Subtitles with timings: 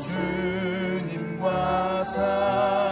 [0.00, 1.44] 주님과
[2.04, 2.85] 사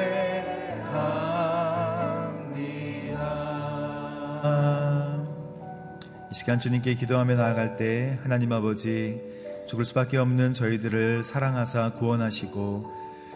[6.29, 9.21] 이 시간 주님께 기도하며 나아갈 때 하나님 아버지
[9.65, 12.91] 죽을 수밖에 없는 저희들을 사랑하사 구원하시고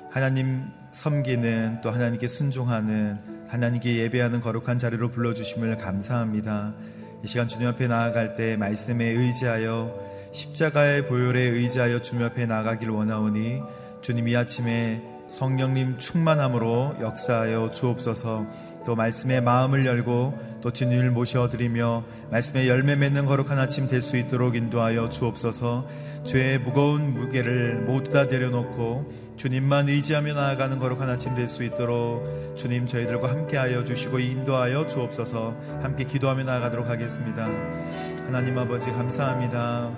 [0.09, 6.73] 하나님 섬기는 또 하나님께 순종하는 하나님께 예배하는 거룩한 자리로 불러주심을 감사합니다.
[7.21, 9.93] 이 시간 주님 앞에 나아갈 때 말씀에 의지하여
[10.31, 13.61] 십자가의 보혈에 의지하여 주님 앞에 나아가길 원하오니
[14.01, 18.47] 주님 이 아침에 성령님 충만함으로 역사하여 주옵소서
[18.85, 24.55] 또 말씀의 마음을 열고 또 주님을 모셔드리며 말씀의 열매 맺는 거룩한 아침 될 수 있도록
[24.55, 25.89] 인도하여 주옵소서
[26.23, 32.85] 죄의 무거운 무게를 모두 다 내려놓고 주님만 의지하며 나아가는 거룩한 아침 될 수 있도록 주님
[32.85, 35.55] 저희들과 함께하여 주시고 인도하여 주옵소서.
[35.81, 37.45] 함께 기도하며 나아가도록 하겠습니다.
[38.27, 39.89] 하나님 아버지 감사합니다.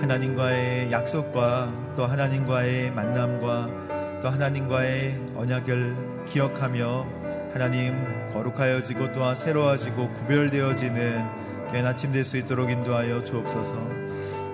[0.00, 7.06] 하나님과의 약속과 또 하나님과의 만남과 또 하나님과의 언약을 기억하며
[7.52, 11.24] 하나님 거룩하여지고 또한 새로워지고 구별되어지는
[11.72, 13.74] 귀한 아침 될 수 있도록 인도하여 주옵소서.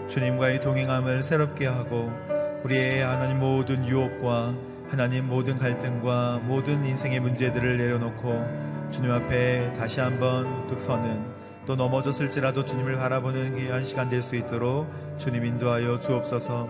[0.08, 2.31] 주님과의 동행함을 새롭게 하고
[2.64, 4.54] 우리의 하나님 모든 유혹과
[4.88, 11.32] 하나님 모든 갈등과 모든 인생의 문제들을 내려놓고 주님 앞에 다시 한번 뚝 서는
[11.66, 14.88] 또 넘어졌을지라도 주님을 바라보는 귀한 시간 될 수 있도록
[15.18, 16.68] 주님 인도하여 주옵소서.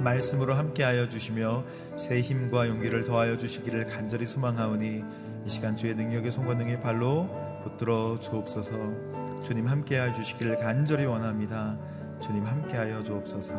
[0.00, 1.64] 말씀으로 함께하여 주시며
[1.96, 5.04] 새 힘과 용기를 더하여 주시기를 간절히 소망하오니
[5.44, 7.28] 이 시간 주의 능력의 손과 능의 발로
[7.62, 8.74] 붙들어 주옵소서.
[9.42, 11.76] 주님 함께하여 주시기를 간절히 원합니다.
[12.20, 13.54] 주님 함께하여 주옵소서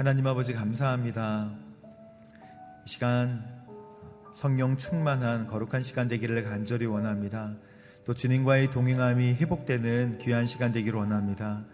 [0.00, 1.50] 하나님 아버지 감사합니다.
[2.86, 3.44] 이 시간
[4.32, 7.54] 성령 충만한 거룩한 시간 되기를 간절히 원합니다.
[8.06, 11.66] 또 주님과의 동행함이 회복되는 귀한 시간 되기를 원합니다.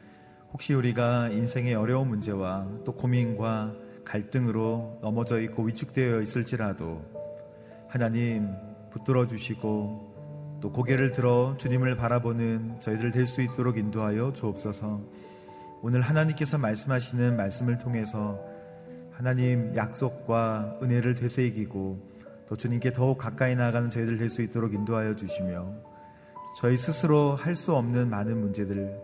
[0.53, 3.73] 혹시 우리가 인생의 어려운 문제와 또 고민과
[4.05, 7.03] 갈등으로 넘어져 있고 위축되어 있을지라도
[7.87, 8.49] 하나님
[8.91, 15.26] 붙들어 주시고 또 고개를 들어 주님을 바라보는 저희들 될 수 있도록 인도하여 주옵소서.
[15.83, 18.41] 오늘 하나님께서 말씀하시는 말씀을 통해서
[19.13, 22.17] 하나님 약속과 은혜를 되새기고
[22.49, 25.75] 또 주님께 더욱 가까이 나아가는 저희들 될 수 있도록 인도하여 주시며
[26.59, 29.01] 저희 스스로 할 수 없는 많은 문제들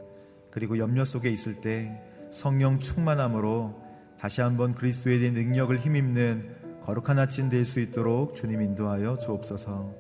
[0.51, 2.01] 그리고 염려 속에 있을 때
[2.33, 3.81] 성령 충만함으로
[4.19, 9.95] 다시 한번 그리스도에 대한 능력을 힘입는 거룩한 아침 될 수 있도록 주님 인도하여 주옵소서.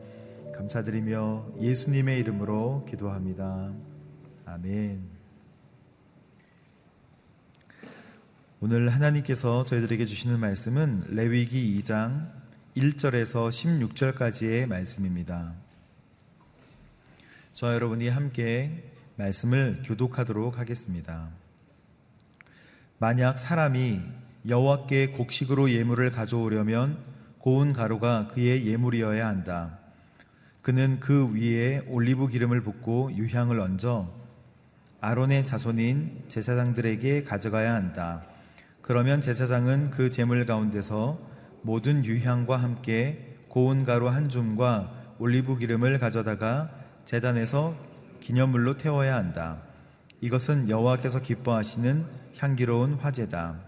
[0.54, 3.72] 감사드리며 예수님의 이름으로 기도합니다.
[4.44, 5.21] 아멘.
[8.64, 12.30] 오늘 하나님께서 저희들에게 주시는 말씀은 레위기 2장
[12.76, 15.52] 1절에서 16절까지의 말씀입니다.
[17.52, 18.84] 저 여러분이 함께
[19.16, 21.28] 말씀을 교독하도록 하겠습니다.
[23.00, 23.98] 만약 사람이
[24.46, 27.02] 여호와께 곡식으로 예물을 가져오려면
[27.38, 29.80] 고운 가루가 그의 예물이어야 한다.
[30.62, 34.08] 그는 그 위에 올리브 기름을 붓고 유향을 얹어
[35.00, 38.22] 아론의 자손인 제사장들에게 가져가야 한다.
[38.82, 41.16] 그러면 제사장은 그 제물 가운데서
[41.62, 46.68] 모든 유향과 함께 고운 가루 한 줌과 올리브 기름을 가져다가
[47.04, 47.76] 제단에서
[48.18, 49.62] 기념물로 태워야 한다.
[50.20, 52.06] 이것은 여호와께서 기뻐하시는
[52.38, 53.60] 향기로운 화제다.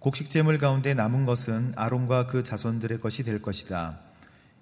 [0.00, 4.00] 곡식 제물 가운데 남은 것은 아론과 그 자손들의 것이 될 것이다.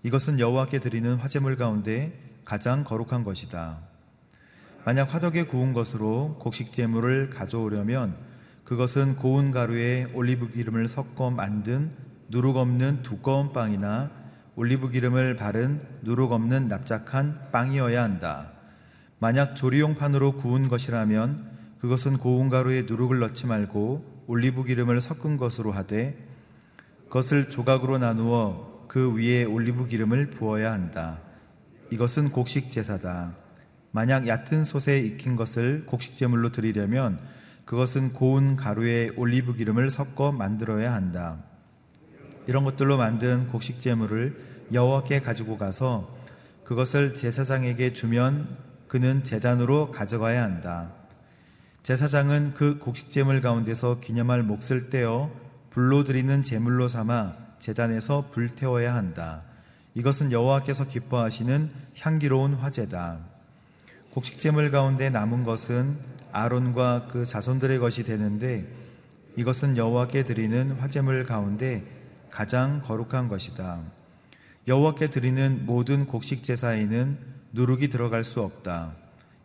[0.03, 2.13] 이것은 여호와께 드리는 화제물 가운데
[2.45, 3.79] 가장 거룩한 것이다.
[4.85, 8.28] 만약 화덕에 구운 것으로 곡식 제물을 가져오려면
[8.69, 11.91] 그것은 고운 가루에 올리브 기름을 섞어 만든
[12.29, 14.11] 누룩 없는 두꺼운 빵이나
[14.57, 18.53] 올리브 기름을 바른 누룩 없는 납작한 빵이어야 한다.
[19.21, 21.49] 만약 조리용 판으로 구운 것이라면
[21.81, 26.19] 그것은 고운 가루에 누룩을 넣지 말고 올리브 기름을 섞은 것으로 하되
[27.05, 31.23] 그것을 조각으로 나누어 그 위에 올리브 기름을 부어야 한다.
[31.91, 33.35] 이것은 곡식 제사다.
[33.93, 37.19] 만약 얕은 솥에 익힌 것을 곡식 제물로 드리려면
[37.69, 41.37] 그것은 고운 가루에 올리브 기름을 섞어 만들어야 한다.
[42.47, 46.09] 이런 것들로 만든 곡식 제물을 여호와께 가지고 가서
[46.65, 48.57] 그것을 제사장에게 주면
[48.87, 50.93] 그는 제단으로 가져가야 한다.
[51.83, 55.31] 제사장은 그 곡식 제물 가운데서 기념할 몫을 떼어
[55.69, 59.43] 불로 드리는 제물로 삼아 제단에서 불태워야 한다.
[59.93, 61.71] 이것은 여호와께서 기뻐하시는
[62.01, 63.19] 향기로운 화제다.
[64.13, 68.67] 곡식 제물 가운데 남은 것은 아론과 그 자손들의 것이 되는데
[69.37, 71.85] 이것은 여호와께 드리는 화제물 가운데
[72.31, 73.81] 가장 거룩한 것이다.
[74.67, 77.19] 여호와께 드리는 모든 곡식 제사에는
[77.53, 78.95] 누룩이 들어갈 수 없다.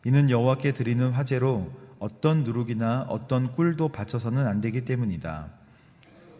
[0.05, 5.47] 이는 여호와께 드리는 화제로 어떤 누룩이나 어떤 꿀도 바쳐서는 안 되기 때문이다.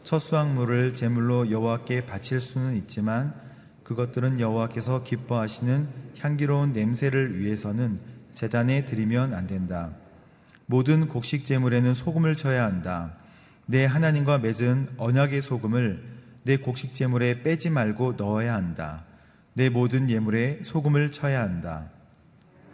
[0.03, 3.33] 첫 수확물을 제물로 여호와께 바칠 수는 있지만
[3.83, 5.87] 그것들은 여호와께서 기뻐하시는
[6.19, 7.99] 향기로운 냄새를 위해서는
[8.33, 9.91] 제단에 드리면 안 된다.
[10.65, 13.13] 모든 곡식 제물에는 소금을 쳐야 한다.
[13.65, 16.03] 내 하나님과 맺은 언약의 소금을
[16.43, 19.05] 내 곡식 제물에 빼지 말고 넣어야 한다.
[19.53, 21.89] 내 모든 예물에 소금을 쳐야 한다.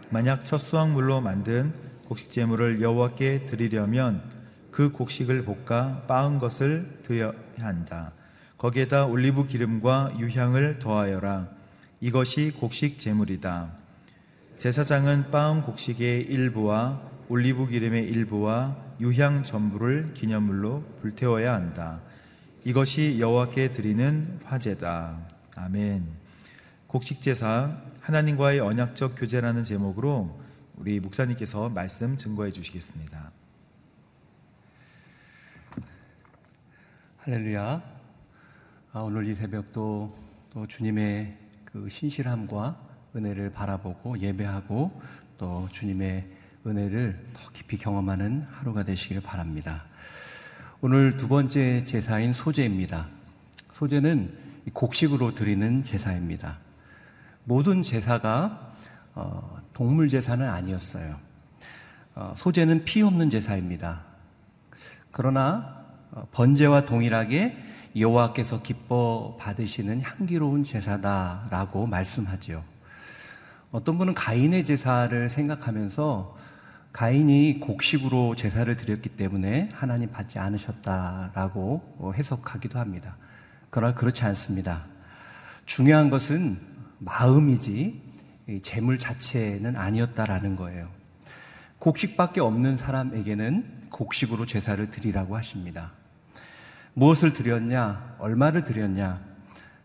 [0.09, 1.73] 만약 첫 수확물로 만든
[2.05, 4.23] 곡식 제물을 여호와께 드리려면
[4.71, 8.13] 그 곡식을 볶아 빻은 것을 드려야 한다.
[8.57, 11.49] 거기에다 올리브 기름과 유향을 더하여라.
[12.01, 13.71] 이것이 곡식 제물이다.
[14.57, 22.01] 제사장은 빻은 곡식의 일부와 올리브 기름의 일부와 유향 전부를 기념물로 불태워야 한다.
[22.65, 25.27] 이것이 여호와께 드리는 화제다.
[25.55, 26.07] 아멘.
[26.87, 30.41] 곡식 제사 하나님과의 언약적 교제라는 제목으로
[30.75, 33.31] 우리 목사님께서 말씀 증거해 주시겠습니다.
[37.17, 37.83] 할렐루야.
[38.91, 40.15] 아, 오늘 이 새벽도
[40.51, 42.81] 또 주님의 그 신실함과
[43.15, 44.99] 은혜를 바라보고 예배하고
[45.37, 46.38] 또 주님의
[46.69, 49.85] 은혜를 더 깊이 경험하는 하루가 되시기를 바랍니다.
[50.81, 53.07] 오늘 두 번째 제사인 소제입니다.
[53.73, 54.37] 소제는
[54.73, 56.59] 곡식으로 드리는 제사입니다.
[57.43, 58.71] 모든 제사가
[59.15, 61.19] 어, 동물 제사는 아니었어요.
[62.15, 64.03] 어, 소제는 피 없는 제사입니다.
[65.11, 67.57] 그러나 어, 번제와 동일하게
[67.97, 72.63] 여호와께서 기뻐 받으시는 향기로운 제사다라고 말씀하지요.
[73.71, 76.35] 어떤 분은 가인의 제사를 생각하면서
[76.91, 83.17] 가인이 곡식으로 제사를 드렸기 때문에 하나님 받지 않으셨다라고 해석하기도 합니다.
[83.69, 84.85] 그러나 그렇지 않습니다.
[85.65, 86.59] 중요한 것은
[86.99, 88.01] 마음이지
[88.63, 90.89] 재물 자체는 아니었다라는 거예요.
[91.77, 95.91] 곡식밖에 없는 사람에게는 곡식으로 제사를 드리라고 하십니다.
[96.95, 99.21] 무엇을 드렸냐, 얼마를 드렸냐,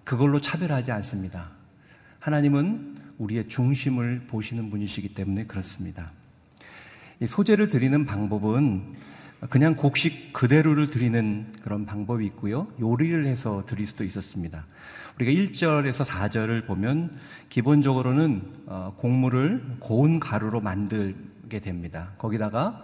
[0.02, 1.50] 그걸로 차별하지 않습니다.
[2.18, 6.10] 하나님은 우리의 중심을 보시는 분이시기 때문에 그렇습니다.
[7.26, 8.94] 소재를 드리는 방법은
[9.50, 12.66] 그냥 곡식 그대로를 드리는 그런 방법이 있고요.
[12.80, 14.66] 요리를 해서 드릴 수도 있었습니다.
[15.16, 17.16] 우리가 1절에서 4절을 보면
[17.50, 22.12] 기본적으로는 어, 곡물을 고운 가루로 만들게 됩니다.
[22.18, 22.78] 거기다가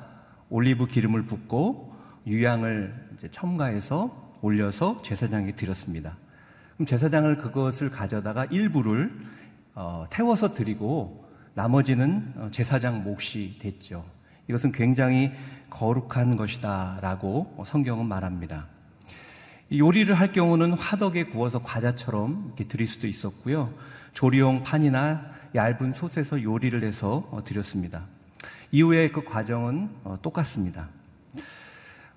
[0.51, 1.95] 올리브 기름을 붓고
[2.27, 6.17] 유향을 첨가해서 올려서 제사장에게 드렸습니다.
[6.75, 9.13] 그럼 제사장을 그것을 가져다가 일부를
[9.75, 14.05] 어, 태워서 드리고 나머지는 어, 제사장 몫이 됐죠.
[14.51, 15.31] 이것은 굉장히
[15.71, 18.67] 거룩한 것이다 라고 성경은 말합니다.
[19.73, 23.73] 요리를 할 경우는 화덕에 구워서 과자처럼 이렇게 드릴 수도 있었고요.
[24.13, 28.07] 조리용 판이나 얇은 솥에서 요리를 해서 어, 드렸습니다.
[28.73, 30.89] 이후에 그 과정은 어, 똑같습니다.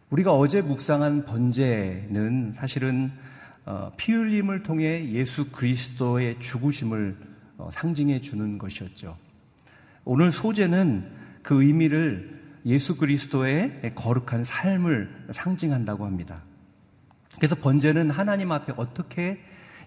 [0.10, 3.12] 우리가 어제 묵상한 번제는 사실은
[3.66, 7.16] 어, 피 흘림을 통해 예수 그리스도의 죽으심을
[7.72, 9.16] 상징해 주는 것이었죠.
[10.04, 16.42] 오늘 소제는 그 의미를 예수 그리스도의 거룩한 삶을 상징한다고 합니다.
[17.38, 19.40] 그래서 번제는 하나님 앞에 어떻게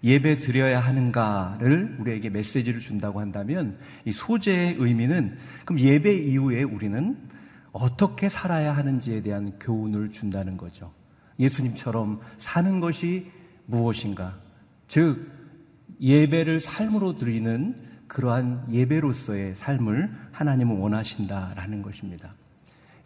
[0.05, 7.17] 예배 드려야 하는가를 우리에게 메시지를 준다고 한다면 이 소재의 의미는 그럼 예배 이후에 우리는
[7.73, 10.93] 어떻게 살아야 하는지에 대한 교훈을 준다는 거죠.
[11.39, 13.31] 예수님처럼 사는 것이
[13.67, 14.39] 무엇인가?
[14.89, 15.31] 즉,
[16.01, 17.77] 예배를 삶으로 드리는
[18.09, 22.35] 그러한 예배로서의 삶을 하나님은 원하신다라는 것입니다.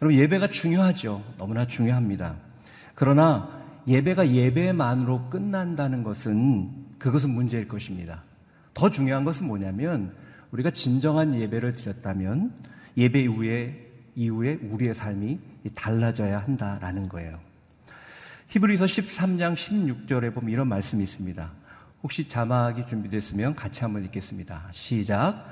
[0.01, 1.23] 여러분, 예배가 중요하죠.
[1.37, 2.35] 너무나 중요합니다.
[2.95, 8.23] 그러나 예배가 예배만으로 끝난다는 것은 그것은 문제일 것입니다.
[8.73, 10.13] 더 중요한 것은 뭐냐면
[10.51, 12.53] 우리가 진정한 예배를 드렸다면
[12.97, 15.39] 예배 이후에 이후에 우리의 삶이
[15.73, 17.39] 달라져야 한다라는 거예요.
[18.49, 21.51] 히브리서 13장 16절에 보면 이런 말씀이 있습니다.
[22.03, 24.63] 혹시 자막이 준비됐으면 같이 한번 읽겠습니다.
[24.71, 25.45] 시작.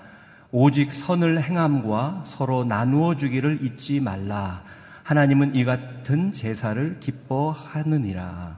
[0.51, 4.63] 오직 선을 행함과 서로 나누어 주기를 잊지 말라.
[5.03, 8.57] 하나님은 이 같은 제사를 기뻐하느니라.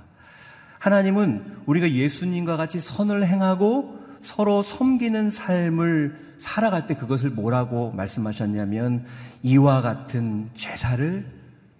[0.79, 9.05] 하나님은 우리가 예수님과 같이 선을 행하고 서로 섬기는 삶을 살아갈 때 그것을 뭐라고 말씀하셨냐면
[9.43, 11.25] 이와 같은 제사를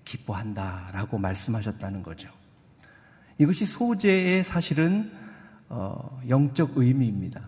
[0.04, 2.30] 기뻐한다라고 말씀하셨다는 거죠.
[3.38, 5.21] 이것이 소재의 사실은
[5.74, 7.42] 어, 영적 의미입니다.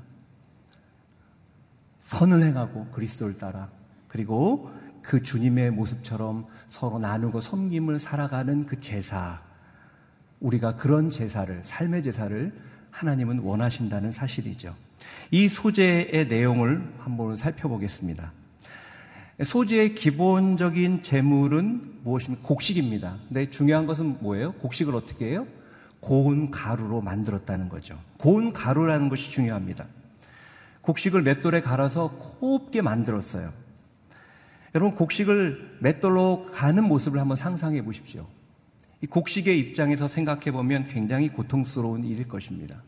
[2.00, 3.70] 선을 행하고 그리스도를 따라
[4.08, 9.42] 그리고 그 주님의 모습처럼 서로 나누고 섬김을 살아가는 그 제사
[10.40, 12.54] 우리가 그런 제사를 삶의 제사를
[12.92, 14.74] 하나님은 원하신다는 사실이죠.
[15.32, 18.32] 이 소재의 내용을 한번 살펴보겠습니다.
[19.44, 22.48] 소재의 기본적인 재물은 무엇입니까?
[22.48, 23.18] 곡식입니다.
[23.28, 24.54] 근데 중요한 것은 뭐예요?
[24.54, 25.46] 곡식을 어떻게 해요?
[26.04, 27.98] 고운 가루로 만들었다는 거죠.
[28.18, 29.86] 고운 가루라는 것이 중요합니다.
[30.82, 33.54] 곡식을 맷돌에 갈아서 곱게 만들었어요.
[34.76, 38.28] 여러분, 곡식을 맷돌로 가는 모습을 한번 상상해 보십시오.
[39.02, 42.84] 이 곡식의 입장에서 생각해 보면 굉장히 고통스러운 일일 것입니다.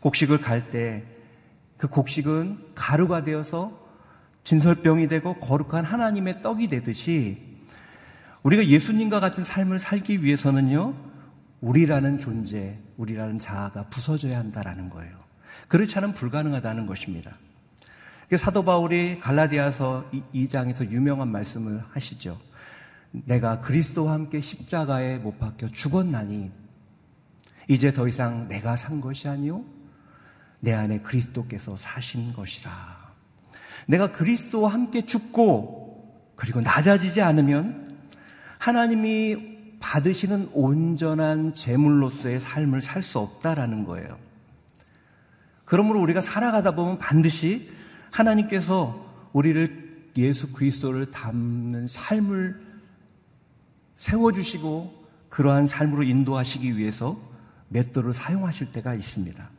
[0.00, 1.16] 곡식을 갈 때
[1.76, 3.86] 그 곡식은 가루가 되어서
[4.44, 7.38] 진설병이 되고 거룩한 하나님의 떡이 되듯이
[8.42, 10.94] 우리가 예수님과 같은 삶을 살기 위해서는요,
[11.60, 15.16] 우리라는 존재, 우리라는 자아가 부서져야 한다라는 거예요.
[15.68, 17.36] 그렇지 않으면 불가능하다는 것입니다.
[18.36, 22.38] 사도 바울이 갈라디아서 2장에서 유명한 말씀을 하시죠.
[23.12, 26.50] 내가 그리스도와 함께 십자가에 못 박혀 죽었나니
[27.68, 29.64] 이제 더 이상 내가 산 것이 아니요
[30.60, 33.06] 내 안에 그리스도께서 사신 것이라.
[33.86, 37.96] 내가 그리스도와 함께 죽고 그리고 낮아지지 않으면
[38.58, 39.55] 하나님이
[39.86, 44.18] 받으시는 온전한 제물로서의 삶을 살 수 없다라는 거예요.
[45.64, 47.70] 그러므로 우리가 살아가다 보면 반드시
[48.10, 52.60] 하나님께서 우리를 예수 그리스도를 담는 삶을
[53.94, 57.20] 세워주시고 그러한 삶으로 인도하시기 위해서
[57.68, 59.50] 맷돌을 사용하실 때가 있습니다.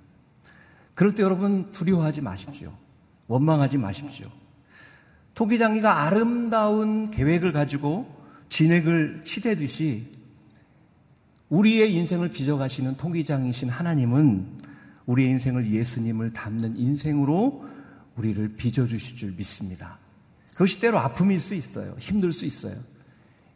[0.93, 2.69] 그럴 때 여러분 두려워하지 마십시오.
[3.27, 4.27] 원망하지 마십시오.
[5.35, 8.13] 토기장이가 아름다운 계획을 가지고
[8.49, 10.16] 진액을 치대듯이
[11.49, 14.47] 우리의 인생을 빚어가시는 통기장이신 하나님은
[15.05, 17.65] 우리의 인생을 예수님을 담는 인생으로
[18.15, 19.99] 우리를 빚어주실 줄 믿습니다.
[20.51, 21.95] 그것이 때로 아픔일 수 있어요.
[21.99, 22.75] 힘들 수 있어요.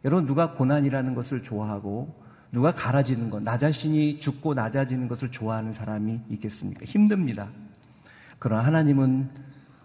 [0.04, 6.20] 여러분, 누가 고난이라는 것을 좋아하고 누가 갈아지는 것, 나 자신이 죽고 낮아지는 것을 좋아하는 사람이
[6.30, 6.84] 있겠습니까?
[6.84, 7.50] 힘듭니다.
[8.38, 9.30] 그러나 하나님은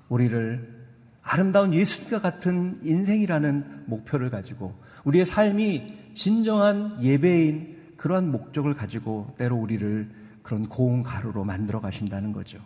[0.10, 0.78] 우리를
[1.22, 10.10] 아름다운 예수님과 같은 인생이라는 목표를 가지고 우리의 삶이 진정한 예배인 그러한 목적을 가지고 때로 우리를
[10.44, 12.60] 그런 고운 가루로 만들어 가신다는 거죠.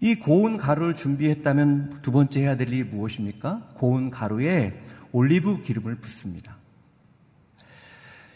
[0.00, 3.70] 이 고운 가루를 준비했다면 두 번째 해야 될 일이 무엇입니까?
[3.74, 6.56] 고운 가루에 올리브 기름을 붓습니다.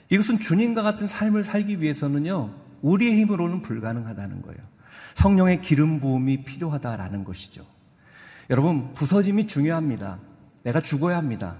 [0.08, 4.58] 이것은 주님과 같은 삶을 살기 위해서는요, 우리의 힘으로는 불가능하다는 거예요.
[5.14, 7.64] 성령의 기름 부음이 필요하다라는 것이죠.
[8.48, 10.18] 여러분, 부서짐이 중요합니다.
[10.62, 11.56] 내가 죽어야 합니다.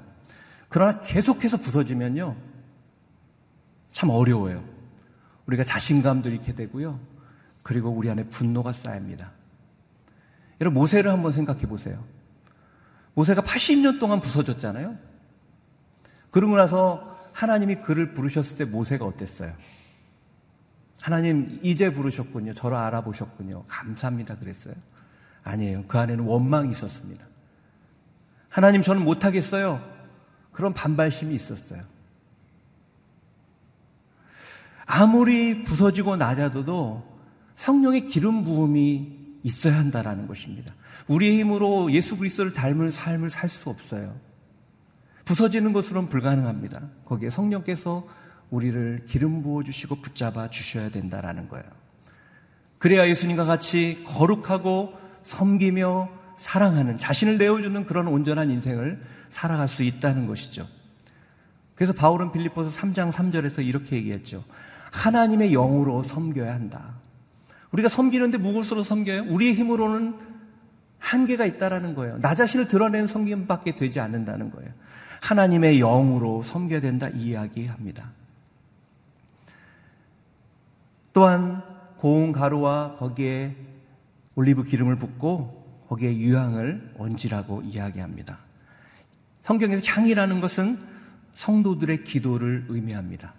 [0.69, 2.35] 그러나 계속해서 부서지면요,
[4.01, 4.65] 참 어려워요.
[5.45, 6.99] 우리가 자신감도 잃게 되고요.
[7.63, 9.31] 그리고 우리 안에 분노가 쌓입니다.
[10.59, 12.03] 여러분, 모세를 한번 생각해 보세요.
[13.13, 14.97] 모세가 80년 동안 부서졌잖아요.
[16.31, 19.53] 그러고 나서 하나님이 그를 부르셨을 때 모세가 어땠어요?
[21.03, 22.55] 하나님, 이제 부르셨군요.
[22.55, 23.65] 저를 알아보셨군요.
[23.69, 24.37] 감사합니다.
[24.37, 24.73] 그랬어요.
[25.43, 25.85] 아니에요.
[25.87, 27.27] 그 안에는 원망이 있었습니다.
[28.49, 29.85] 하나님, 저는 못하겠어요.
[30.53, 31.83] 그런 반발심이 있었어요.
[34.90, 37.05] 아무리 부서지고 낮아도
[37.55, 40.74] 성령의 기름 부음이 있어야 한다라는 것입니다.
[41.07, 44.16] 우리의 힘으로 예수 그리스도를 닮은 삶을 살 수 없어요.
[45.24, 46.83] 부서지는 것으로는 불가능합니다.
[47.05, 48.05] 거기에 성령께서
[48.50, 51.64] 우리를 기름 부어 주시고 붙잡아 주셔야 된다라는 거예요.
[52.79, 59.00] 그래야 예수님과 같이 거룩하고 섬기며 사랑하는 자신을 내어주는 그런 온전한 인생을
[59.31, 60.66] 살아갈 수 있다는 것이죠.
[61.76, 64.42] 그래서 바울은 빌립보서 3장 3절에서 이렇게 얘기했죠.
[64.90, 66.94] 하나님의 영으로 섬겨야 한다.
[67.72, 69.24] 우리가 섬기는데 무엇으로 섬겨요?
[69.29, 70.18] 우리의 힘으로는
[70.98, 72.18] 한계가 있다라는 거예요.
[72.18, 74.70] 나 자신을 드러내는 섬김밖에 되지 않는다는 거예요.
[75.22, 78.11] 하나님의 영으로 섬겨야 된다 이야기합니다.
[81.12, 81.62] 또한
[81.96, 83.57] 고운 가루와 거기에
[84.35, 88.38] 올리브 기름을 붓고 거기에 유향을 얹으라고 이야기합니다.
[89.42, 90.79] 성경에서 향이라는 것은
[91.35, 93.35] 성도들의 기도를 의미합니다.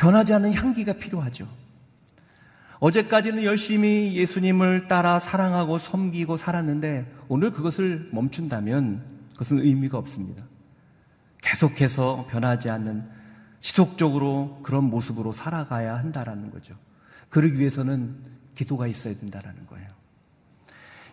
[0.00, 1.46] 변하지 않는 향기가 필요하죠.
[2.78, 10.46] 어제까지는 열심히 예수님을 따라 사랑하고 섬기고 살았는데 오늘 그것을 멈춘다면 그것은 의미가 없습니다.
[11.42, 13.10] 계속해서 변하지 않는
[13.60, 16.74] 지속적으로 그런 모습으로 살아가야 한다라는 거죠.
[17.28, 18.16] 그러기 위해서는
[18.54, 19.86] 기도가 있어야 된다라는 거예요.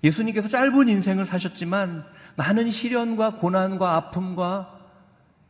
[0.02, 2.06] 예수님께서 짧은 인생을 사셨지만
[2.38, 4.77] 많은 시련과 고난과 아픔과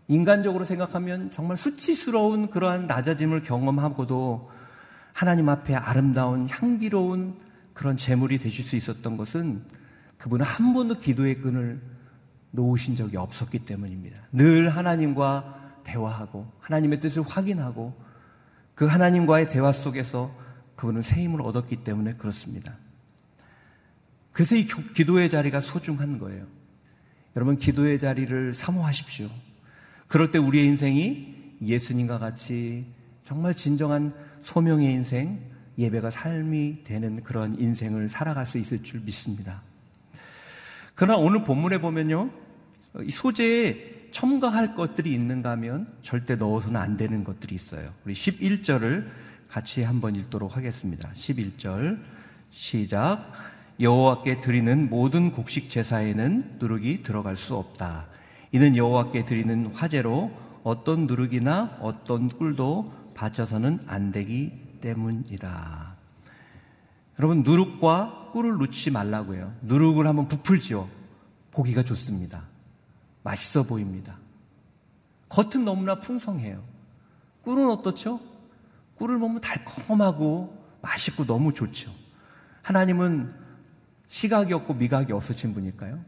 [0.08, 4.50] 인간적으로 생각하면 정말 수치스러운 그러한 낮아짐을 경험하고도
[5.12, 7.36] 하나님 앞에 아름다운 향기로운
[7.74, 9.64] 그런 재물이 되실 수 있었던 것은
[10.18, 11.82] 그분은 한 번도 기도의 끈을
[12.52, 14.22] 놓으신 적이 없었기 때문입니다.
[14.32, 17.94] 늘 하나님과 대화하고 하나님의 뜻을 확인하고
[18.76, 20.32] 그 하나님과의 대화 속에서
[20.76, 22.76] 그분은 새 힘을 얻었기 때문에 그렇습니다.
[24.32, 26.46] 그래서 이 기도의 자리가 소중한 거예요.
[27.36, 29.30] 여러분, 기도의 자리를 사모하십시오.
[30.08, 32.86] 그럴 때 우리의 인생이 예수님과 같이
[33.24, 35.40] 정말 진정한 소명의 인생,
[35.78, 39.62] 예배가 삶이 되는 그런 인생을 살아갈 수 있을 줄 믿습니다.
[40.96, 42.32] 그러나 오늘 본문에 보면요.
[43.04, 47.94] 이 소재에 첨가할 것들이 있는가 하면 절대 넣어서는 안 되는 것들이 있어요.
[48.06, 49.08] 우리 11절을
[49.48, 51.12] 같이 한번 읽도록 하겠습니다.
[51.14, 52.00] 11절
[52.50, 53.32] 시작.
[53.80, 58.08] 여호와께 드리는 모든 곡식 제사에는 누룩이 들어갈 수 없다.
[58.52, 60.32] 이는 여호와께 드리는 화제로
[60.64, 65.96] 어떤 누룩이나 어떤 꿀도 바쳐서는 안 되기 때문이다.
[67.20, 69.54] 여러분 누룩과 꿀을 놓지 말라고요.
[69.64, 70.88] 누룩을 한번 부풀지요.
[71.52, 72.44] 보기가 좋습니다.
[73.24, 74.20] 맛있어 보입니다.
[75.30, 76.64] 겉은 너무나 풍성해요.
[77.42, 78.20] 꿀은 어떻죠?
[78.96, 81.92] 꿀을 먹으면 달콤하고 맛있고 너무 좋죠.
[82.62, 83.34] 하나님은
[84.08, 86.00] 시각이 없고 미각이 없으신 분일까요?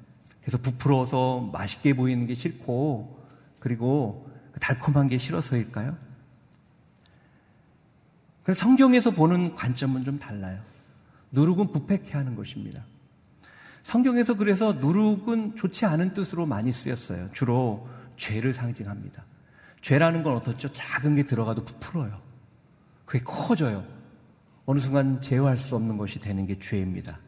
[0.41, 3.19] 그래서 부풀어서 맛있게 보이는 게 싫고
[3.59, 5.97] 그리고 그 달콤한 게 싫어서일까요?
[8.43, 10.59] 그래서 성경에서 보는 관점은 좀 달라요.
[11.31, 12.83] 누룩은 부패케 하는 것입니다.
[13.83, 17.29] 성경에서 그래서 누룩은 좋지 않은 뜻으로 많이 쓰였어요.
[17.33, 19.23] 주로 죄를 상징합니다.
[19.81, 20.71] 죄라는 건 어떻죠?
[20.73, 22.19] 작은 게 들어가도 부풀어요.
[23.05, 23.85] 그게 커져요.
[24.65, 27.19] 어느 순간 제어할 수 없는 것이 되는 게 죄입니다.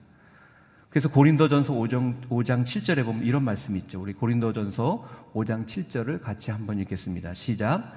[0.91, 4.01] 그래서 고린도전서 5장, 5장 7절에 보면 이런 말씀이 있죠.
[4.01, 7.33] 우리 고린도전서 5장 7절을 같이 한번 읽겠습니다.
[7.33, 7.93] 시작.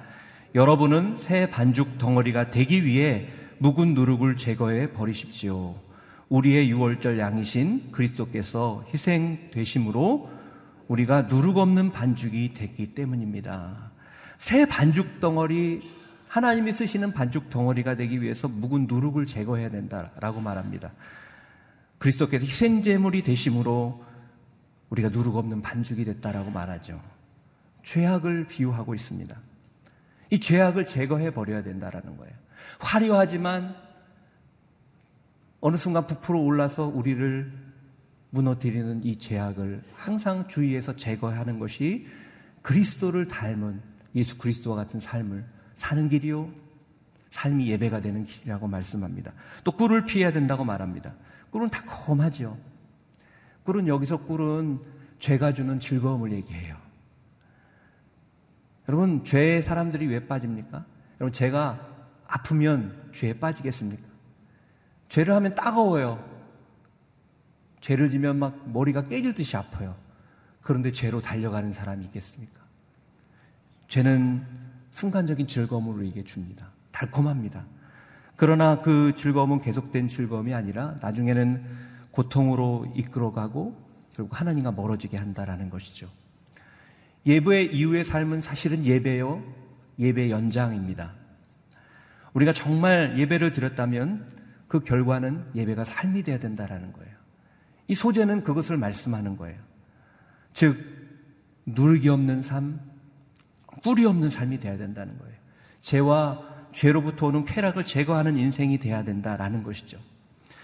[0.55, 3.27] 여러분은 새 반죽 덩어리가 되기 위해
[3.57, 5.75] 묵은 누룩을 제거해 버리십시오.
[6.29, 10.29] 우리의 유월절 양이신 그리스도께서 희생되심으로
[10.87, 13.91] 우리가 누룩 없는 반죽이 됐기 때문입니다.
[14.37, 15.81] 새 반죽 덩어리
[16.29, 20.93] 하나님이 쓰시는 반죽 덩어리가 되기 위해서 묵은 누룩을 제거해야 된다라고 말합니다.
[21.97, 24.03] 그리스도께서 희생제물이 되심으로
[24.89, 27.01] 우리가 누룩 없는 반죽이 됐다라고 말하죠.
[27.83, 29.35] 죄악을 비유하고 있습니다.
[30.31, 32.33] 이 죄악을 제거해 버려야 된다라는 거예요.
[32.79, 33.75] 화려하지만
[35.61, 37.51] 어느 순간 부풀어 올라서 우리를
[38.31, 42.05] 무너뜨리는 이 죄악을 항상 주의해서 제거하는 것이
[42.61, 43.81] 그리스도를 닮은
[44.15, 46.51] 예수 그리스도와 같은 삶을 사는 길이요.
[47.29, 49.33] 삶이 예배가 되는 길이라고 말씀합니다.
[49.63, 51.13] 또 꿀을 피해야 된다고 말합니다.
[51.55, 52.57] 꿀은 달콤하죠.
[53.63, 54.81] 꿀은 여기서 꿀은
[55.19, 56.75] 죄가 주는 즐거움을 얘기해요.
[58.89, 60.85] 여러분, 죄에 사람들이 왜 빠집니까?
[61.21, 61.79] 여러분, 죄가
[62.27, 64.03] 아프면 죄에 빠지겠습니까?
[65.07, 66.21] 죄를 하면 따가워요.
[67.79, 69.95] 죄를 지면 막 머리가 깨질 듯이 아파요.
[70.59, 72.59] 그런데 죄로 달려가는 사람이 있겠습니까?
[73.87, 74.45] 죄는
[74.91, 76.71] 순간적인 즐거움을 우리에게 줍니다.
[76.91, 77.65] 달콤합니다.
[78.35, 81.63] 그러나 그 즐거움은 계속된 즐거움이 아니라 나중에는
[82.11, 86.09] 고통으로 이끌어가고 결국 하나님과 멀어지게 한다라는 것이죠.
[87.25, 89.43] 예배 이후의 삶은 사실은 예배요,
[89.99, 91.13] 예배 연장입니다.
[92.33, 94.27] 우리가 정말 예배를 드렸다면
[94.67, 97.15] 그 결과는 예배가 삶이 되어야 된다라는 거예요.
[97.87, 99.57] 이 소재는 그것을 말씀하는 거예요.
[100.53, 100.77] 즉,
[101.65, 102.79] 누르기 없는 삶,
[103.83, 105.35] 꿀이 없는 삶이 되어야 된다는 거예요.
[105.81, 109.97] 죄와 죄로부터 오는 쾌락을 제거하는 인생이 돼야 된다라는 것이죠.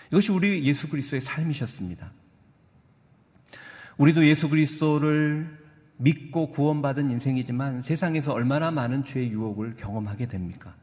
[0.09, 2.11] 이것이 우리 예수 그리스도의 삶이셨습니다.
[3.97, 5.57] 우리도 예수 그리스도를
[5.97, 10.75] 믿고 구원받은 인생이지만 세상에서 얼마나 많은 죄의 유혹을 경험하게 됩니까?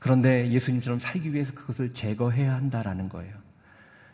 [0.00, 3.32] 그런데 예수님처럼 살기 위해서 그것을 제거해야 한다라는 거예요.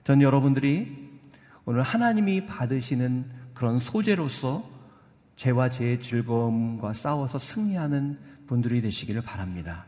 [0.03, 1.21] 전 여러분들이
[1.65, 4.69] 오늘 하나님이 받으시는 그런 소재로서
[5.37, 9.87] 죄와 죄의 즐거움과 싸워서 승리하는 분들이 되시기를 바랍니다.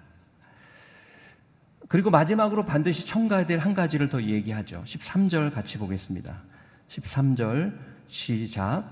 [1.88, 4.82] 그리고 마지막으로 반드시 첨가해야 될 한 가지를 더 얘기하죠.
[4.84, 6.42] 13절 같이 보겠습니다.
[6.88, 7.76] 13절
[8.08, 8.84] 시작.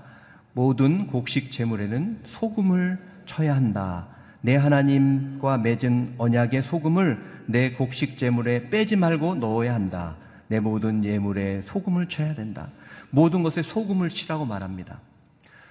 [0.53, 4.07] 모든 곡식 제물에는 소금을 쳐야 한다.
[4.41, 10.15] 내 하나님과 맺은 언약의 소금을 내 곡식 제물에 빼지 말고 넣어야 한다.
[10.47, 12.69] 내 모든 예물에 소금을 쳐야 된다.
[13.09, 15.01] 모든 것에 소금을 치라고 말합니다.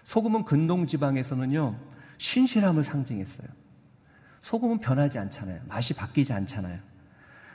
[0.05, 1.77] 소금은 근동 지방에서는요
[2.19, 3.47] 신실함을 상징했어요.
[4.45, 5.63] 소금은 변하지 않잖아요.
[5.69, 6.79] 맛이 바뀌지 않잖아요.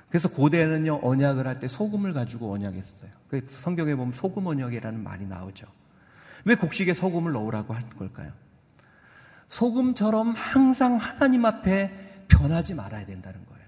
[0.10, 3.12] 그래서 고대에는요, 언약을 할 때 소금을 가지고 언약했어요.
[3.28, 5.68] 그 성경에 보면 소금 언약이라는 말이 나오죠.
[6.46, 8.32] 왜 곡식에 소금을 넣으라고 한 걸까요?
[9.50, 13.68] 소금처럼 항상 하나님 앞에 변하지 말아야 된다는 거예요.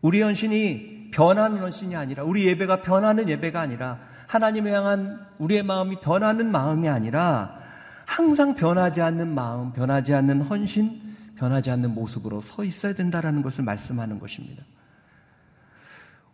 [0.00, 6.50] 우리 헌신이 변하는 헌신이 아니라, 우리 예배가 변하는 예배가 아니라, 하나님을 향한 우리의 마음이 변하는
[6.50, 7.58] 마음이 아니라,
[8.06, 11.07] 항상 변하지 않는 마음, 변하지 않는 헌신,
[11.38, 14.64] 변하지 않는 모습으로 서 있어야 된다는 것을 말씀하는 것입니다.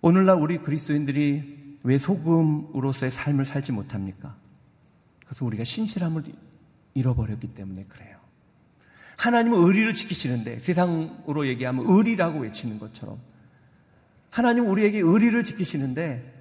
[0.01, 4.35] 오늘날 우리 그리스도인들이 왜 소금으로서의 삶을 살지 못합니까?
[5.27, 6.25] 그래서 우리가 신실함을
[6.95, 8.19] 잃어버렸기 때문에 그래요.
[9.17, 13.19] 하나님은 의리를 지키시는데 세상으로 얘기하면 의리라고 외치는 것처럼
[14.31, 16.33] 하나님 우리에게 의리를 지키시는데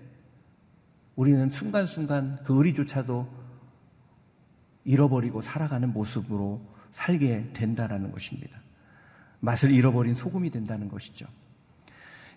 [1.15, 3.28] 우리는 순간순간 그 의리조차도
[4.86, 8.58] 잃어버리고 살아가는 모습으로 살게 된다라는 것입니다.
[9.41, 11.25] 맛을 잃어버린 소금이 된다는 것이죠.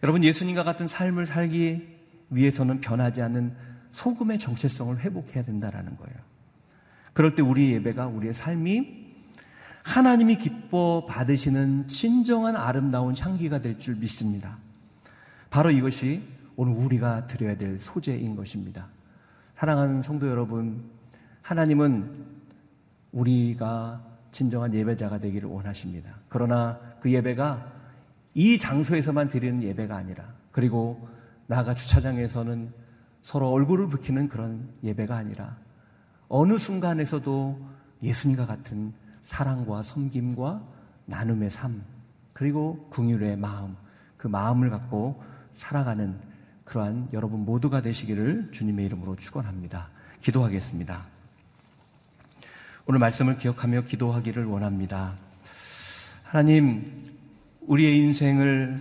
[0.03, 1.97] 여러분 예수님과 같은 삶을 살기
[2.31, 3.55] 위해서는 변하지 않는
[3.93, 6.17] 소금의 정체성을 회복해야 된다라는 거예요.
[7.13, 9.07] 그럴 때 우리 예배가 우리의 삶이
[9.85, 14.59] 하나님이 기뻐 받으시는 진정한 아름다운 향기가 될 줄 믿습니다.
[15.49, 16.23] 바로 이것이
[16.57, 18.89] 오늘 우리가 드려야 될 소재인 것입니다.
[19.55, 20.85] 사랑하는 성도 여러분,
[21.43, 22.25] 하나님은
[23.13, 26.15] 우리가 진정한 예배자가 되기를 원하십니다.
[26.29, 27.73] 그러나 그 예배가
[28.35, 31.09] 이 장소에서만 드리는 예배가 아니라 그리고
[31.47, 32.71] 나가 주차장에서는
[33.23, 35.57] 서로 얼굴을 붉히는 그런 예배가 아니라
[36.29, 37.59] 어느 순간에서도
[38.03, 40.63] 예수님과 같은 사랑과 섬김과
[41.07, 41.83] 나눔의 삶
[42.35, 43.75] 그리고 궁율의 마음
[44.19, 45.23] 그 마음을 갖고
[45.55, 46.21] 살아가는
[46.65, 49.89] 그러한 여러분 모두가 되시기를 주님의 이름으로 축원합니다.
[50.21, 51.16] 기도하겠습니다.
[52.89, 55.15] 오늘 말씀을 기억하며 기도하기를 원합니다.
[56.23, 57.03] 하나님
[57.63, 58.79] 우리의 인생을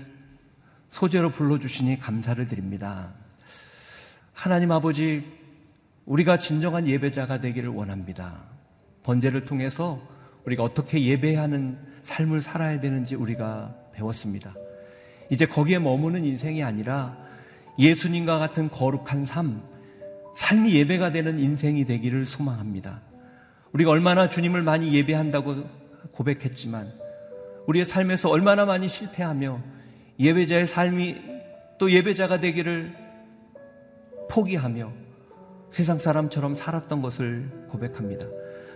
[0.91, 3.09] 소재로 불러주시니 감사를 드립니다.
[4.31, 5.23] 하나님 아버지,
[6.05, 8.43] 우리가 진정한 예배자가 되기를 원합니다.
[9.01, 9.99] 번제를 통해서
[10.45, 14.53] 우리가 어떻게 예배하는 삶을 살아야 되는지 우리가 배웠습니다.
[15.31, 17.17] 이제 거기에 머무는 인생이 아니라
[17.79, 19.63] 예수님과 같은 거룩한 삶,
[20.35, 23.01] 삶이 예배가 되는 인생이 되기를 소망합니다.
[23.75, 25.55] 우리가 얼마나 주님을 많이 예배한다고
[26.11, 26.93] 고백했지만
[27.67, 29.61] 우리의 삶에서 얼마나 많이 실패하며
[30.17, 31.17] 예배자의 삶이
[31.77, 32.95] 또 예배자가 되기를
[34.29, 34.93] 포기하며
[35.71, 38.27] 세상 사람처럼 살았던 것을 고백합니다.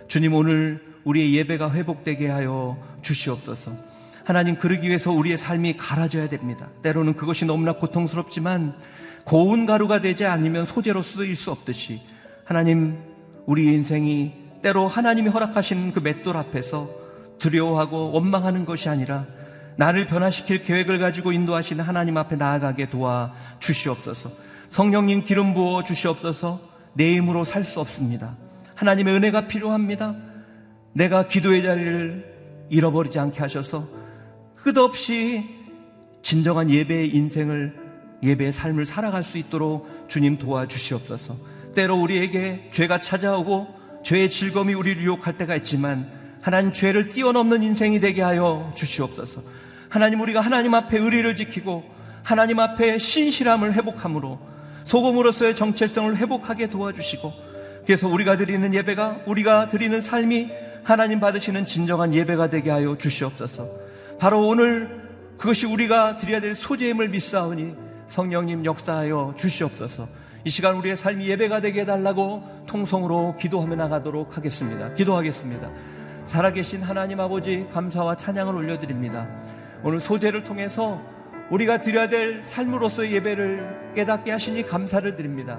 [0.06, 3.72] 주님 오늘 우리의 예배가 회복되게 하여 주시옵소서.
[4.24, 6.68] 하나님 그러기 위해서 우리의 삶이 갈아져야 됩니다.
[6.82, 8.78] 때로는 그것이 너무나 고통스럽지만
[9.24, 12.02] 고운 가루가 되지 않으면 소재로 쓰일 수 없듯이
[12.44, 12.98] 하나님
[13.46, 16.90] 우리 인생이 때로 하나님이 허락하신 그 맷돌 앞에서
[17.38, 19.26] 두려워하고 원망하는 것이 아니라
[19.76, 24.30] 나를 변화시킬 계획을 가지고 인도하시는 하나님 앞에 나아가게 도와 주시옵소서.
[24.68, 26.60] 성령님 기름 부어 주시옵소서.
[26.92, 28.36] 내 힘으로 살 수 없습니다.
[28.74, 30.14] 하나님의 은혜가 필요합니다.
[30.92, 33.88] 내가 기도의 자리를 잃어버리지 않게 하셔서
[34.54, 35.44] 끝없이
[36.22, 37.74] 진정한 예배의 인생을
[38.22, 41.36] 예배의 삶을 살아갈 수 있도록 주님 도와주시옵소서.
[41.74, 46.06] 때로 우리에게 죄가 찾아오고 죄의 즐거움이 우리를 유혹할 때가 있지만
[46.42, 49.42] 하나님 죄를 뛰어넘는 인생이 되게 하여 주시옵소서.
[49.88, 51.84] 하나님 우리가 하나님 앞에 의리를 지키고
[52.22, 54.38] 하나님 앞에 신실함을 회복함으로
[54.84, 57.32] 소금으로서의 정체성을 회복하게 도와주시고
[57.84, 60.50] 그래서 우리가 드리는 예배가 우리가 드리는 삶이
[60.82, 63.68] 하나님 받으시는 진정한 예배가 되게 하여 주시옵소서.
[64.18, 65.00] 바로 오늘
[65.36, 67.74] 그것이 우리가 드려야 될 소재임을 믿사오니
[68.08, 70.08] 성령님 역사하여 주시옵소서.
[70.42, 74.94] 이 시간 우리의 삶이 예배가 되게 해달라고 통성으로 기도하며 나가도록 하겠습니다.
[74.94, 75.70] 기도하겠습니다.
[76.24, 79.28] 살아계신 하나님 아버지 감사와 찬양을 올려드립니다.
[79.82, 81.00] 오늘 소재를 통해서
[81.50, 85.58] 우리가 드려야 될 삶으로서의 예배를 깨닫게 하시니 감사를 드립니다.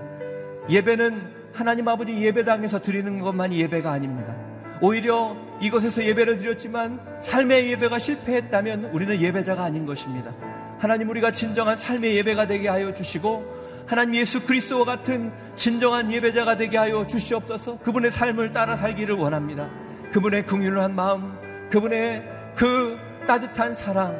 [0.69, 4.35] 예배는 하나님 아버지 예배당에서 드리는 것만이 예배가 아닙니다.
[4.81, 10.33] 오히려 이곳에서 예배를 드렸지만 삶의 예배가 실패했다면 우리는 예배자가 아닌 것입니다.
[10.79, 13.60] 하나님 우리가 진정한 삶의 예배가 되게 하여 주시고
[13.91, 19.69] 하나님 예수 그리스도와 같은 진정한 예배자가 되게 하여 주시옵소서 그분의 삶을 따라 살기를 원합니다.
[20.13, 21.37] 그분의 긍휼한 마음,
[21.69, 22.23] 그분의
[22.55, 24.17] 그 따뜻한 사랑,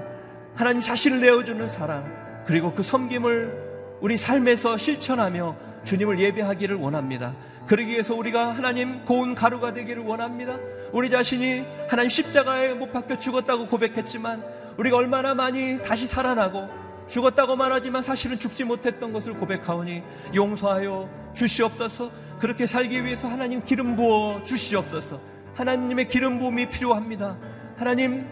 [0.56, 5.56] 하나님 자신을 내어주는 사랑, 그리고 그 섬김을 우리 삶에서 실천하며
[5.86, 7.34] 주님을 예배하기를 원합니다.
[7.66, 10.58] 그러기 위해서 우리가 하나님 고운 가루가 되기를 원합니다.
[10.92, 14.44] 우리 자신이 하나님 십자가에 못 박혀 죽었다고 고백했지만
[14.76, 20.02] 우리가 얼마나 많이 다시 살아나고 죽었다고 말하지만 사실은 죽지 못했던 것을 고백하오니
[20.34, 22.10] 용서하여 주시옵소서.
[22.40, 25.20] 그렇게 살기 위해서 하나님 기름 부어 주시옵소서.
[25.54, 27.38] 하나님의 기름 부음이 필요합니다.
[27.78, 28.26] 하나님,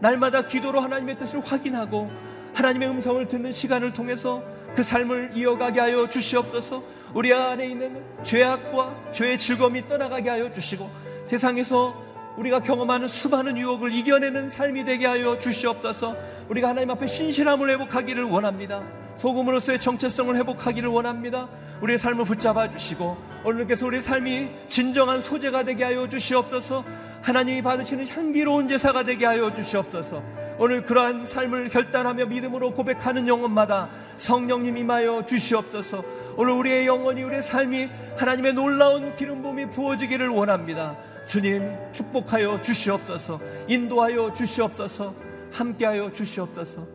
[0.00, 2.10] 날마다 기도로 하나님의 뜻을 확인하고
[2.52, 4.42] 하나님의 음성을 듣는 시간을 통해서
[4.76, 6.82] 그 삶을 이어가게 하여 주시옵소서.
[7.14, 10.90] 우리 안에 있는 죄악과 죄의 즐거움이 떠나가게 하여 주시고
[11.26, 16.14] 세상에서 우리가 경험하는 수많은 유혹을 이겨내는 삶이 되게 하여 주시옵소서
[16.48, 18.82] 우리가 하나님 앞에 신실함을 회복하기를 원합니다.
[19.16, 21.48] 소금으로서의 정체성을 회복하기를 원합니다.
[21.80, 26.84] 우리의 삶을 붙잡아 주시고 오늘께서 우리의 삶이 진정한 소재가 되게 하여 주시옵소서
[27.22, 30.22] 하나님이 받으시는 향기로운 제사가 되게 하여 주시옵소서
[30.58, 36.02] 오늘 그러한 삶을 결단하며 믿음으로 고백하는 영혼마다 성령님 임하여 주시옵소서
[36.36, 40.96] 오늘 우리의 영혼이 우리의 삶이 하나님의 놀라운 기름 부음이 부어지기를 원합니다.
[41.26, 46.86] 주님 축복하여 주시옵소서 인도하여 주시옵소서 함께하여 주시옵소서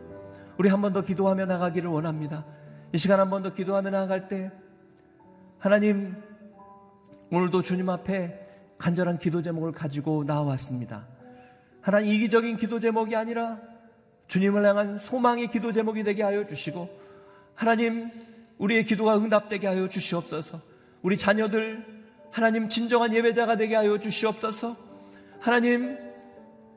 [0.58, 2.46] 우리 한 번 더 기도하며 나가기를 원합니다.
[2.94, 4.52] 이 시간 한 번 더 기도하며 나갈 때
[5.60, 6.16] 하나님
[7.32, 8.40] 오늘도 주님 앞에
[8.78, 11.08] 간절한 기도 제목을 가지고 나왔습니다.
[11.82, 13.60] 하나님 이기적인 기도 제목이 아니라
[14.28, 16.88] 주님을 향한 소망의 기도 제목이 되게 하여 주시고
[17.56, 18.10] 하나님
[18.60, 20.62] 우리의 기도가 응답되게 하여 주시옵소서.
[21.02, 21.84] 우리 자녀들
[22.32, 24.76] 하나님 진정한 예배자가 되게 하여 주시옵소서.
[25.40, 25.98] 하나님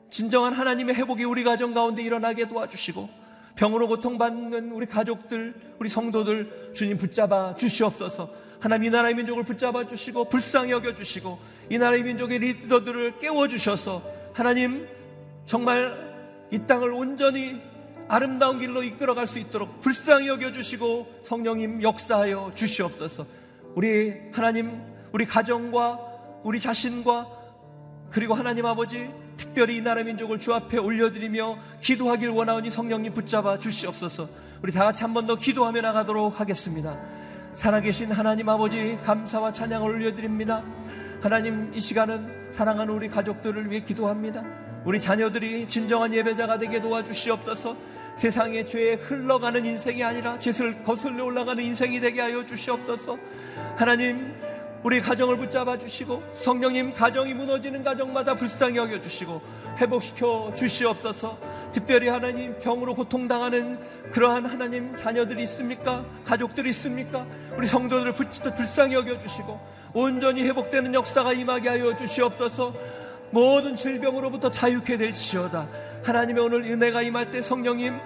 [0.09, 3.09] 진정한 하나님의 회복이 우리 가정 가운데 일어나게 도와주시고
[3.55, 8.29] 병으로 고통받는 우리 가족들, 우리 성도들 주님 붙잡아 주시옵소서.
[8.59, 11.37] 하나님 이 나라의 민족을 붙잡아 주시고 불쌍히 여겨 주시고
[11.69, 14.01] 이 나라의 민족의 리더들을 깨워 주셔서
[14.33, 14.87] 하나님
[15.45, 17.61] 정말 이 땅을 온전히
[18.07, 23.25] 아름다운 길로 이끌어갈 수 있도록 불쌍히 여겨 주시고 성령님 역사하여 주시옵소서.
[23.75, 25.99] 우리 하나님 우리 가정과
[26.43, 27.27] 우리 자신과
[28.09, 29.09] 그리고 하나님 아버지
[29.57, 34.29] 특별히 이 나라 민족을 주 앞에 올려드리며 기도하길 원하오니 성령님 붙잡아 주시옵소서.
[34.61, 36.95] 우리 다 같이 한 번 더 기도하며 나가도록 하겠습니다.
[37.55, 40.63] 살아계신 하나님 아버지 감사와 찬양을 올려드립니다.
[41.21, 44.43] 하나님 이 시간은 사랑하는 우리 가족들을 위해 기도합니다.
[44.85, 47.75] 우리 자녀들이 진정한 예배자가 되게 도와주시옵소서.
[48.17, 53.17] 세상의 죄에 흘러가는 인생이 아니라 죄를 거슬러 올라가는 인생이 되게 하여 주시옵소서.
[53.75, 54.35] 하나님
[54.83, 59.41] 우리 가정을 붙잡아 주시고 성령님 가정이 무너지는 가정마다 불쌍히 여겨 주시고
[59.79, 61.37] 회복시켜 주시옵소서.
[61.71, 63.79] 특별히 하나님 병으로 고통당하는
[64.11, 66.05] 그러한 하나님 자녀들이 있습니까?
[66.25, 67.25] 가족들이 있습니까?
[67.57, 69.59] 우리 성도들을 불쌍히 여겨 주시고
[69.93, 72.73] 온전히 회복되는 역사가 임하게 하여 주시옵소서.
[73.31, 75.67] 모든 질병으로부터 자유케 될지어다.
[76.03, 77.97] 하나님의 오늘 은혜가 임할 때 성령님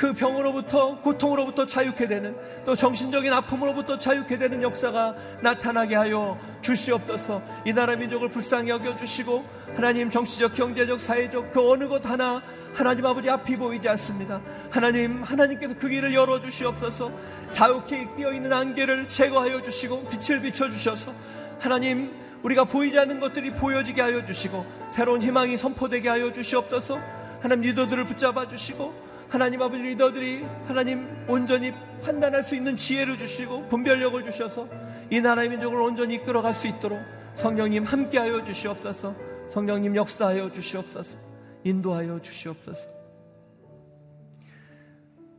[0.00, 2.34] 그 병으로부터 고통으로부터 자유케 되는
[2.64, 7.42] 또 정신적인 아픔으로부터 자유케 되는 역사가 나타나게 하여 주시옵소서.
[7.66, 9.44] 이 나라 민족을 불쌍히 여겨 주시고
[9.76, 12.40] 하나님 정치적, 경제적, 사회적 그 어느 것 하나
[12.72, 14.40] 하나님 아버지 앞이 보이지 않습니다.
[14.70, 17.12] 하나님 하나님께서 그 길을 열어 주시옵소서.
[17.52, 21.12] 자욱해 끼어 있는 안개를 제거하여 주시고 빛을 비춰 주셔서
[21.58, 22.10] 하나님
[22.42, 26.98] 우리가 보이지 않는 것들이 보여지게 하여 주시고 새로운 희망이 선포되게 하여 주시옵소서.
[27.42, 34.20] 하나님 리더들을 붙잡아 주시고 하나님 아버지 리더들이 하나님 온전히 판단할 수 있는 지혜를 주시고 분별력을
[34.24, 34.68] 주셔서
[35.08, 37.00] 이 나라의 민족을 온전히 이끌어갈 수 있도록
[37.34, 39.14] 성령님 함께하여 주시옵소서.
[39.48, 41.18] 성령님 역사하여 주시옵소서.
[41.62, 42.88] 인도하여 주시옵소서.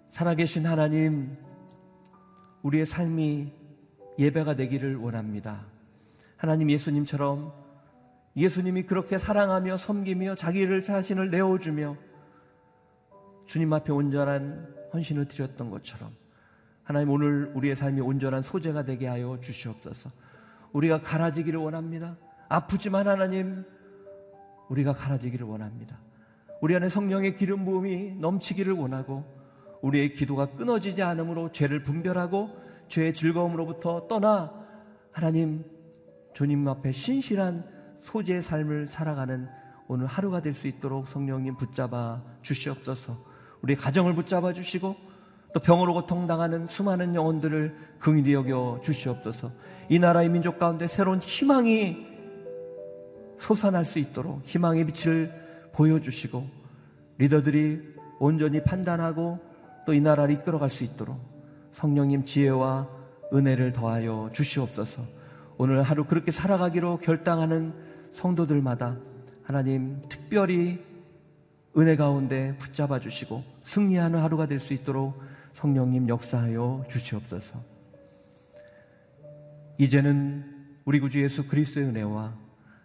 [0.10, 1.38] 살아계신 하나님
[2.62, 3.52] 우리의 삶이
[4.18, 5.66] 예배가 되기를 원합니다.
[6.38, 7.52] 하나님 예수님처럼
[8.38, 12.11] 예수님이 그렇게 사랑하며 섬기며 자기를 자신을 내어주며
[13.52, 16.16] 주님 앞에 온전한 헌신을 드렸던 것처럼
[16.86, 20.10] 하나님 오늘 우리의 삶이 온전한 소재가 되게 하여 주시옵소서.
[20.72, 22.16] 우리가 갈아지기를 원합니다.
[22.48, 23.66] 아프지만 하나님
[24.70, 26.00] 우리가 갈아지기를 원합니다.
[26.62, 29.26] 우리 안에 성령의 기름 부음이 넘치기를 원하고
[29.82, 32.56] 우리의 기도가 끊어지지 않으므로 죄를 분별하고
[32.88, 34.54] 죄의 즐거움으로부터 떠나
[35.12, 35.66] 하나님
[36.34, 37.66] 주님 앞에 신실한
[38.00, 39.50] 소재의 삶을 살아가는
[39.90, 43.31] 오늘 하루가 될 수 있도록 성령님 붙잡아 주시옵소서.
[43.62, 44.96] 우리 가정을 붙잡아 주시고
[45.54, 49.52] 또 병으로 고통당하는 수많은 영혼들을 긍휼히 여겨 주시옵소서.
[49.90, 52.08] 이 나라의 민족 가운데 새로운 희망이
[53.38, 55.32] 솟아날 수 있도록 희망의 빛을
[55.74, 56.46] 보여주시고
[57.18, 57.82] 리더들이
[58.20, 59.40] 온전히 판단하고
[59.86, 61.20] 또 이 나라를 이끌어갈 수 있도록
[61.74, 62.88] 성령님 지혜와
[63.34, 65.02] 은혜를 더하여 주시옵소서.
[65.58, 67.74] 오늘 하루 그렇게 살아가기로 결단하는
[68.12, 68.98] 성도들마다
[69.44, 70.80] 하나님 특별히
[71.78, 75.22] 은혜 가운데 붙잡아 주시고 승리하는 하루가 될 수 있도록
[75.54, 77.62] 성령님 역사하여 주시옵소서.
[79.78, 80.46] 이제는
[80.86, 82.36] 우리 구주 예수 그리스도의 은혜와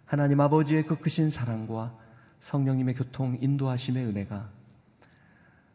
[0.05, 1.95] 하나님 아버지의 그 크신 사랑과
[2.39, 4.49] 성령님의 교통 인도하심의 은혜가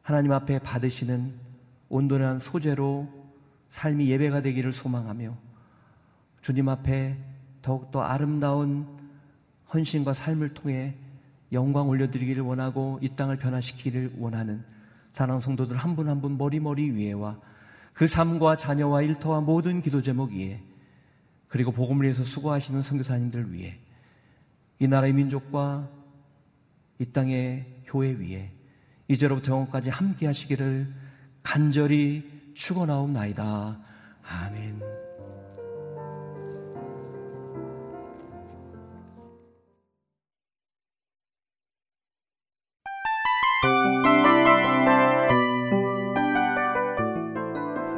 [0.03, 1.35] 하나님 앞에 받으시는
[1.89, 3.09] 온전한 소재로
[3.69, 5.37] 삶이 예배가 되기를 소망하며
[6.41, 7.19] 주님 앞에
[7.63, 8.87] 더욱더 아름다운
[9.73, 10.97] 헌신과 삶을 통해
[11.53, 14.65] 영광 올려드리기를 원하고 이 땅을 변화시키기를 원하는
[15.13, 17.39] 사랑 성도들 한 분 한 분 머리머리 위에와
[17.93, 20.63] 그 삶과 자녀와 일터와 모든 기도 제목 위에
[21.49, 23.79] 그리고 복음을 위해서 수고하시는 선교사님들 위해
[24.79, 25.89] 이 나라의 민족과
[26.99, 28.51] 이 땅의 교회 위에
[29.09, 30.93] 이제로부터 영원까지 함께 하시기를
[31.43, 33.79] 간절히 축원하옵나이다.
[34.23, 35.02] 아멘.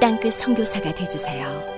[0.00, 1.77] 땅끝 성교사가 되주세요